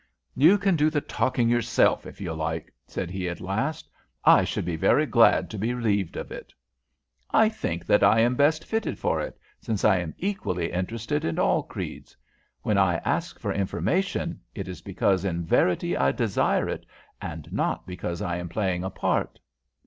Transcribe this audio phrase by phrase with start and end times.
[0.33, 3.87] "You can do the talking yourself if you like," said he at last.
[4.25, 6.51] "I should be very glad to be relieved of it."
[7.29, 11.37] "I think that I am best fitted for it, since I am equally interested in
[11.37, 12.17] all creeds.
[12.63, 16.87] When I ask for information, it is because in verity I desire it,
[17.21, 19.39] and not because I am playing a part."